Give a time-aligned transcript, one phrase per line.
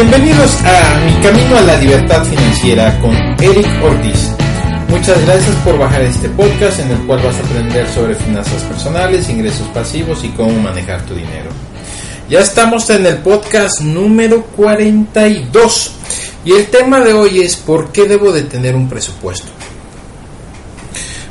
[0.00, 4.30] Bienvenidos a Mi Camino a la Libertad Financiera con Eric Ortiz.
[4.88, 9.28] Muchas gracias por bajar este podcast en el cual vas a aprender sobre finanzas personales,
[9.28, 11.50] ingresos pasivos y cómo manejar tu dinero.
[12.30, 15.92] Ya estamos en el podcast número 42
[16.44, 19.48] y el tema de hoy es ¿por qué debo de tener un presupuesto?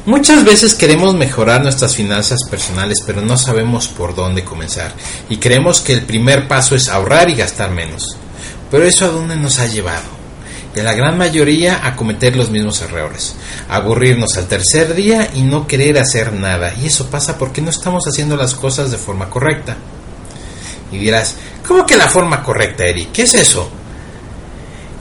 [0.06, 4.94] Muchas veces queremos mejorar nuestras finanzas personales, pero no sabemos por dónde comenzar
[5.30, 8.18] y creemos que el primer paso es ahorrar y gastar menos.
[8.72, 10.18] Pero eso a dónde nos ha llevado?
[10.76, 13.36] Y a la gran mayoría a cometer los mismos errores,
[13.70, 16.74] aburrirnos al tercer día y no querer hacer nada.
[16.82, 19.76] Y eso pasa porque no estamos haciendo las cosas de forma correcta.
[20.92, 21.36] Y dirás,
[21.68, 23.12] ¿cómo que la forma correcta, Eric?
[23.12, 23.70] ¿Qué es eso?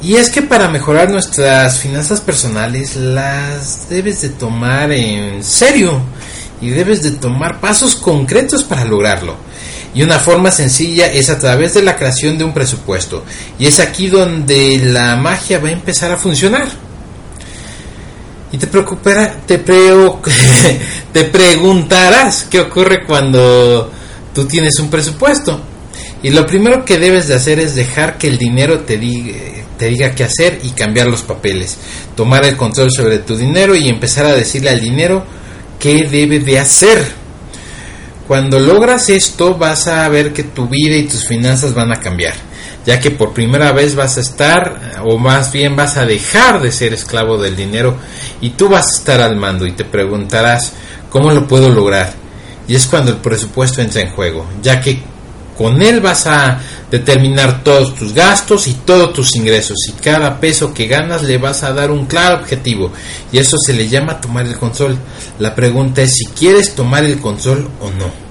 [0.03, 6.01] Y es que para mejorar nuestras finanzas personales las debes de tomar en serio
[6.61, 9.37] y debes de tomar pasos concretos para lograrlo.
[9.97, 13.25] Y una forma sencilla es a través de la creación de un presupuesto.
[13.59, 16.69] Y es aquí donde la magia va a empezar a funcionar.
[18.53, 19.57] Y te preocupará, te,
[21.13, 23.91] te preguntarás qué ocurre cuando
[24.35, 25.63] tú tienes un presupuesto.
[26.23, 29.39] Y lo primero que debes de hacer es dejar que el dinero te diga,
[29.79, 31.79] te diga qué hacer y cambiar los papeles.
[32.15, 35.25] Tomar el control sobre tu dinero y empezar a decirle al dinero
[35.79, 37.26] qué debe de hacer.
[38.27, 42.35] Cuando logras esto vas a ver que tu vida y tus finanzas van a cambiar,
[42.85, 46.73] ya que por primera vez vas a estar, o más bien vas a dejar de
[46.73, 47.97] ser esclavo del dinero
[48.41, 50.73] y tú vas a estar al mando y te preguntarás,
[51.09, 52.13] ¿cómo lo puedo lograr?
[52.67, 55.01] Y es cuando el presupuesto entra en juego, ya que
[55.57, 56.59] con él vas a
[56.91, 61.63] determinar todos tus gastos y todos tus ingresos y cada peso que ganas le vas
[61.63, 62.93] a dar un claro objetivo
[63.33, 64.97] y eso se le llama tomar el control.
[65.39, 68.27] La pregunta es si quieres tomar el control o no.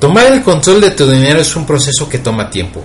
[0.00, 2.84] Tomar el control de tu dinero es un proceso que toma tiempo.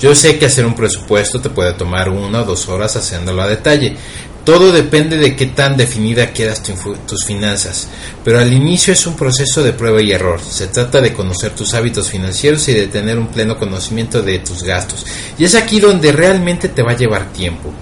[0.00, 3.46] Yo sé que hacer un presupuesto te puede tomar una o dos horas haciéndolo a
[3.46, 3.96] detalle,
[4.44, 7.88] todo depende de qué tan definida quieras tus finanzas,
[8.24, 10.40] pero al inicio es un proceso de prueba y error.
[10.40, 14.64] Se trata de conocer tus hábitos financieros y de tener un pleno conocimiento de tus
[14.64, 15.06] gastos.
[15.38, 17.72] Y es aquí donde realmente te va a llevar tiempo.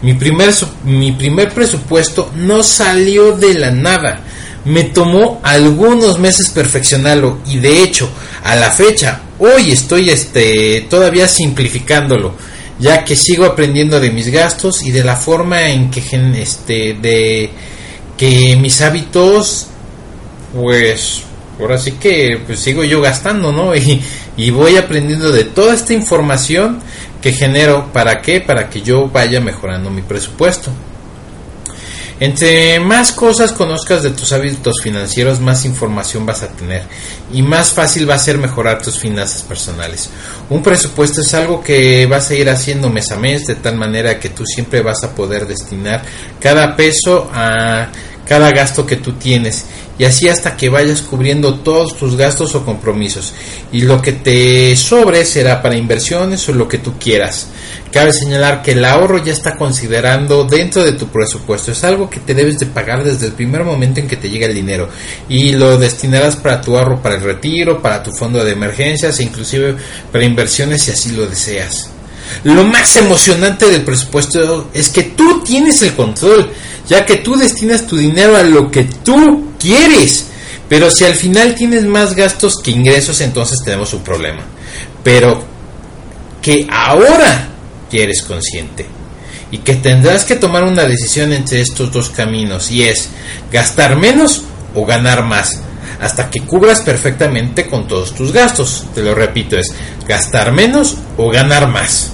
[0.00, 4.20] Mi primer, mi primer presupuesto no salió de la nada.
[4.64, 8.08] Me tomó algunos meses perfeccionarlo y de hecho,
[8.42, 12.34] a la fecha, hoy estoy este, todavía simplificándolo
[12.78, 16.02] ya que sigo aprendiendo de mis gastos y de la forma en que
[16.36, 17.50] este de
[18.16, 19.68] que mis hábitos
[20.54, 21.22] pues
[21.60, 24.00] ahora sí que pues sigo yo gastando no y,
[24.36, 26.80] y voy aprendiendo de toda esta información
[27.22, 27.90] que genero.
[27.92, 30.70] Para qué para que yo vaya mejorando mi presupuesto
[32.24, 36.82] entre más cosas conozcas de tus hábitos financieros, más información vas a tener
[37.30, 40.08] y más fácil va a ser mejorar tus finanzas personales.
[40.48, 44.18] Un presupuesto es algo que vas a ir haciendo mes a mes de tal manera
[44.18, 46.02] que tú siempre vas a poder destinar
[46.40, 47.88] cada peso a
[48.26, 49.66] cada gasto que tú tienes
[49.98, 53.32] y así hasta que vayas cubriendo todos tus gastos o compromisos
[53.70, 57.48] y lo que te sobre será para inversiones o lo que tú quieras.
[57.92, 62.20] Cabe señalar que el ahorro ya está considerando dentro de tu presupuesto, es algo que
[62.20, 64.88] te debes de pagar desde el primer momento en que te llega el dinero
[65.28, 69.24] y lo destinarás para tu ahorro, para el retiro, para tu fondo de emergencias e
[69.24, 69.76] inclusive
[70.10, 71.93] para inversiones si así lo deseas.
[72.42, 76.50] Lo más emocionante del presupuesto es que tú tienes el control
[76.88, 80.26] ya que tú destinas tu dinero a lo que tú quieres.
[80.68, 84.42] Pero si al final tienes más gastos que ingresos, entonces tenemos un problema.
[85.02, 85.44] Pero
[86.42, 87.48] que ahora
[87.90, 88.86] quieres consciente
[89.50, 93.08] y que tendrás que tomar una decisión entre estos dos caminos y es
[93.52, 94.42] gastar menos
[94.74, 95.60] o ganar más
[96.00, 98.86] hasta que cubras perfectamente con todos tus gastos.
[98.94, 99.72] Te lo repito, es
[100.08, 102.13] gastar menos o ganar más.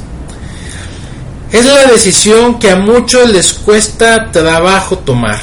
[1.53, 5.41] Es la decisión que a muchos les cuesta trabajo tomar.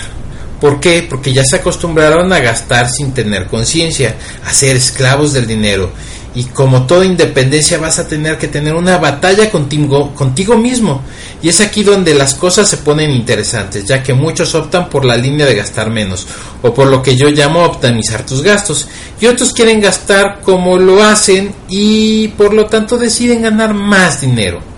[0.62, 1.06] ¿Por qué?
[1.08, 4.16] Porque ya se acostumbraron a gastar sin tener conciencia,
[4.46, 5.92] a ser esclavos del dinero.
[6.34, 11.02] Y como toda independencia vas a tener que tener una batalla contigo, contigo mismo.
[11.42, 15.18] Y es aquí donde las cosas se ponen interesantes, ya que muchos optan por la
[15.18, 16.26] línea de gastar menos,
[16.62, 18.88] o por lo que yo llamo optimizar tus gastos.
[19.20, 24.77] Y otros quieren gastar como lo hacen y por lo tanto deciden ganar más dinero.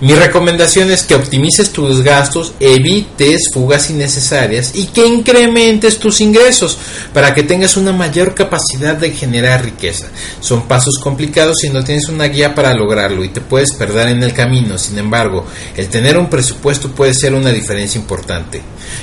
[0.00, 6.78] Mi recomendación es que optimices tus gastos, evites fugas innecesarias y que incrementes tus ingresos
[7.12, 10.06] para que tengas una mayor capacidad de generar riqueza.
[10.40, 14.22] Son pasos complicados y no tienes una guía para lograrlo y te puedes perder en
[14.22, 14.78] el camino.
[14.78, 15.44] Sin embargo,
[15.76, 18.62] el tener un presupuesto puede ser una diferencia importante.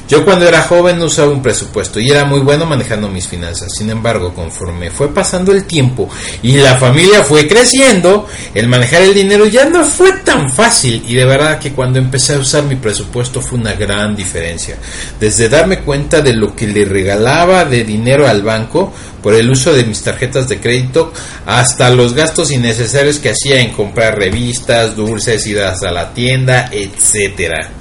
[0.10, 3.70] Yo cuando era joven usaba un presupuesto y era muy bueno manejando mis finanzas.
[3.78, 6.10] Sin embargo, conforme fue pasando el tiempo
[6.42, 11.16] y la familia fue creciendo, el manejar el dinero ya no fue tan fácil y
[11.16, 14.78] de verdad que cuando empecé a usar mi presupuesto fue una gran diferencia.
[15.20, 19.74] Desde darme cuenta de lo que le regalaba de dinero al banco por el uso
[19.74, 21.12] de mis tarjetas de crédito
[21.46, 27.72] hasta los gastos innecesarios que hacía en comprar revistas, dulces, idas a la tienda, etcétera.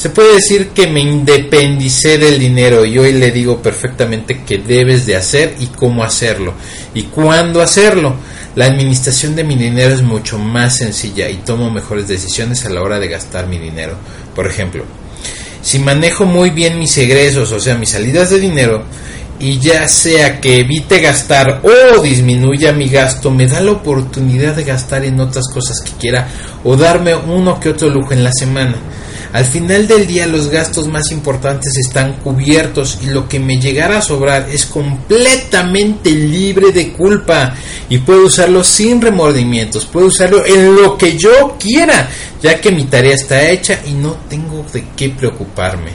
[0.00, 5.04] Se puede decir que me independicé del dinero y hoy le digo perfectamente qué debes
[5.04, 6.54] de hacer y cómo hacerlo
[6.94, 8.14] y cuándo hacerlo.
[8.56, 12.82] La administración de mi dinero es mucho más sencilla y tomo mejores decisiones a la
[12.82, 13.94] hora de gastar mi dinero.
[14.34, 14.84] Por ejemplo,
[15.62, 18.84] si manejo muy bien mis egresos, o sea, mis salidas de dinero,
[19.38, 24.64] y ya sea que evite gastar o disminuya mi gasto, me da la oportunidad de
[24.64, 26.28] gastar en otras cosas que quiera
[26.62, 28.74] o darme uno que otro lujo en la semana.
[29.32, 33.98] Al final del día los gastos más importantes están cubiertos y lo que me llegara
[33.98, 37.54] a sobrar es completamente libre de culpa
[37.88, 42.08] y puedo usarlo sin remordimientos, puedo usarlo en lo que yo quiera,
[42.42, 45.90] ya que mi tarea está hecha y no tengo de qué preocuparme.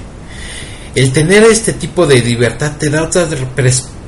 [0.95, 3.27] El tener este tipo de libertad te da otra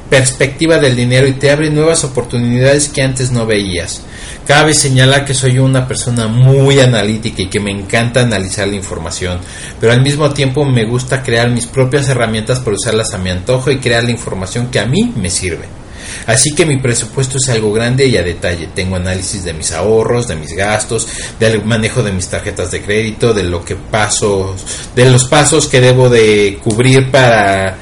[0.10, 4.04] perspectiva del dinero y te abre nuevas oportunidades que antes no veías.
[4.48, 9.40] Cabe señalar que soy una persona muy analítica y que me encanta analizar la información,
[9.78, 13.72] pero al mismo tiempo me gusta crear mis propias herramientas para usarlas a mi antojo
[13.72, 15.66] y crear la información que a mí me sirve.
[16.28, 18.70] Así que mi presupuesto es algo grande y a detalle.
[18.74, 21.10] Tengo análisis de mis ahorros, de mis gastos,
[21.42, 24.56] del manejo de mis tarjetas de crédito, de lo que paso,
[24.96, 27.76] de los pasos que debo de cubrir para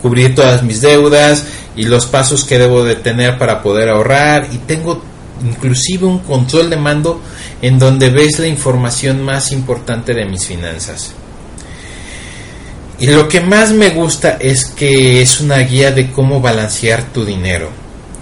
[0.00, 1.44] cubrir todas mis deudas
[1.74, 5.02] y los pasos que debo de tener para poder ahorrar y tengo
[5.42, 7.20] inclusive un control de mando
[7.62, 11.14] en donde ves la información más importante de mis finanzas.
[12.98, 17.24] Y lo que más me gusta es que es una guía de cómo balancear tu
[17.24, 17.68] dinero,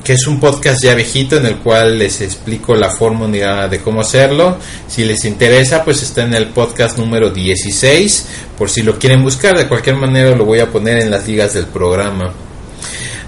[0.02, 4.00] que es un podcast ya viejito en el cual les explico la fórmula de cómo
[4.00, 4.56] hacerlo.
[4.88, 8.26] Si les interesa, pues está en el podcast número 16,
[8.56, 11.52] por si lo quieren buscar, de cualquier manera lo voy a poner en las ligas
[11.52, 12.32] del programa.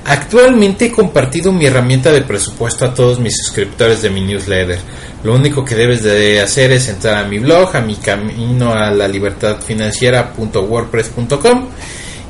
[0.06, 4.78] Actualmente he compartido mi herramienta de presupuesto a todos mis suscriptores de mi newsletter.
[5.22, 8.90] Lo único que debes de hacer es entrar a mi blog, a mi camino a
[8.90, 11.68] la libertad financiera.wordpress.com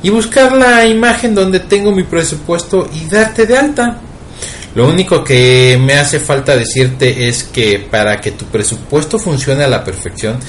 [0.03, 3.99] y buscar la imagen donde tengo mi presupuesto y darte de alta.
[4.75, 9.69] Lo único que me hace falta decirte es que para que tu presupuesto funcione a
[9.69, 10.39] la perfección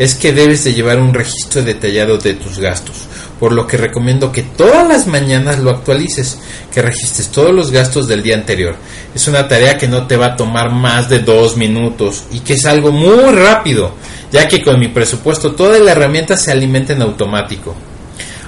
[0.00, 3.06] es que debes de llevar un registro detallado de tus gastos
[3.40, 6.38] por lo que recomiendo que todas las mañanas lo actualices,
[6.72, 8.76] que registres todos los gastos del día anterior.
[9.14, 12.52] Es una tarea que no te va a tomar más de dos minutos y que
[12.52, 13.94] es algo muy rápido,
[14.30, 17.74] ya que con mi presupuesto toda la herramienta se alimenta en automático.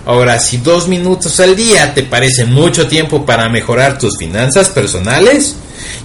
[0.04, 5.56] Ahora, si dos minutos al día te parece mucho tiempo para mejorar tus finanzas personales,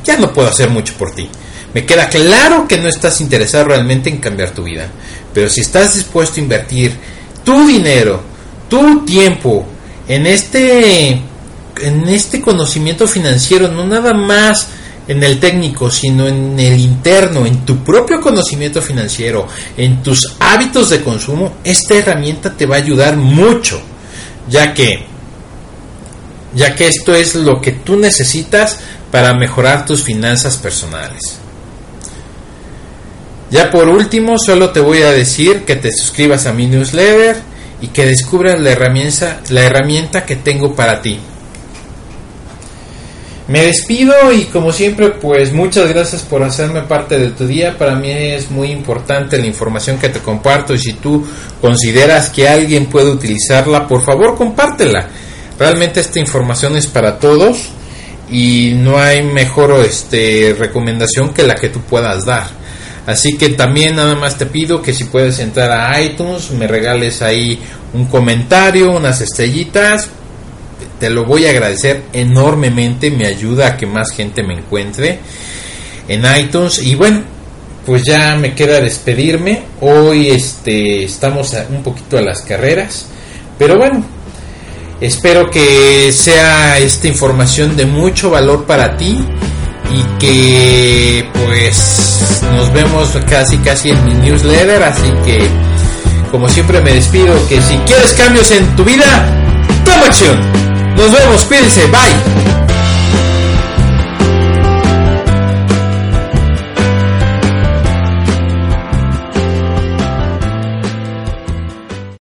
[0.05, 1.27] ya no puedo hacer mucho por ti.
[1.73, 4.89] Me queda claro que no estás interesado realmente en cambiar tu vida,
[5.37, 6.97] pero si estás dispuesto a invertir
[7.43, 8.23] tu dinero,
[8.67, 9.67] tu tiempo
[10.07, 14.67] en este en este conocimiento financiero, no nada más
[15.07, 19.47] en el técnico, sino en el interno, en tu propio conocimiento financiero,
[19.77, 23.79] en tus hábitos de consumo, esta herramienta te va a ayudar mucho,
[24.49, 25.05] ya que
[26.55, 28.79] ya que esto es lo que tú necesitas
[29.11, 31.37] para mejorar tus finanzas personales.
[33.49, 37.37] Ya por último, solo te voy a decir que te suscribas a mi newsletter
[37.81, 41.19] y que descubras la herramienta, la herramienta que tengo para ti.
[43.47, 47.77] Me despido y como siempre pues muchas gracias por hacerme parte de tu día.
[47.77, 51.25] Para mí es muy importante la información que te comparto y si tú
[51.61, 55.07] consideras que alguien puede utilizarla, por favor compártela.
[55.57, 57.69] Realmente esta información es para todos
[58.29, 62.66] y no hay mejor este, recomendación que la que tú puedas dar.
[63.07, 67.21] Así que también nada más te pido que si puedes entrar a iTunes, me regales
[67.21, 67.57] ahí
[67.93, 70.09] un comentario, unas estrellitas.
[70.99, 75.19] Te lo voy a agradecer enormemente, me ayuda a que más gente me encuentre
[76.09, 76.83] en iTunes.
[76.83, 77.21] Y bueno,
[77.85, 79.63] pues ya me queda despedirme.
[79.79, 83.05] Hoy este, estamos un poquito a las carreras.
[83.57, 84.03] Pero bueno,
[84.99, 89.17] espero que sea esta información de mucho valor para ti
[89.93, 95.49] y que pues nos vemos casi casi en mi newsletter, así que
[96.31, 99.25] como siempre me despido que si quieres cambios en tu vida,
[99.83, 100.39] toma acción.
[100.95, 102.66] Nos vemos, cuídense, bye.